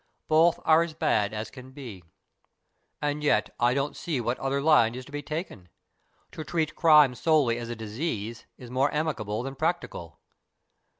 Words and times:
Both 0.27 0.59
are 0.65 0.81
as 0.81 0.95
bad 0.95 1.31
as 1.31 1.51
can 1.51 1.73
be. 1.73 2.03
And 3.03 3.23
yet 3.23 3.53
I 3.59 3.75
don't 3.75 3.95
see 3.95 4.19
what 4.19 4.39
other 4.39 4.55
BURDON'S 4.55 4.61
TOMB 4.61 4.65
101 4.65 4.83
line 4.83 4.95
is 4.97 5.05
to 5.05 5.11
be 5.11 5.21
taken. 5.21 5.69
To 6.31 6.43
treat 6.43 6.75
crime 6.75 7.13
solely 7.13 7.59
as 7.59 7.69
dis 7.75 7.99
ease 7.99 8.47
is 8.57 8.71
more 8.71 8.89
amiable 8.91 9.43
than 9.43 9.53
practical." 9.53 10.19